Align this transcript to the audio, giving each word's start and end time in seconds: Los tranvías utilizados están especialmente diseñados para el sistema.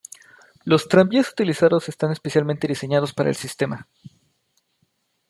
Los 0.63 0.87
tranvías 0.87 1.29
utilizados 1.29 1.87
están 1.87 2.11
especialmente 2.11 2.67
diseñados 2.67 3.13
para 3.13 3.29
el 3.29 3.35
sistema. 3.35 3.87